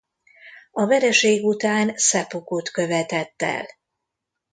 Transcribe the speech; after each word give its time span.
A 0.71 0.85
vereség 0.85 1.43
után 1.43 1.91
szeppukut 1.95 2.69
követett 2.69 3.41
el. 3.41 3.65